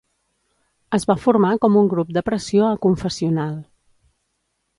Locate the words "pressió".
2.31-2.65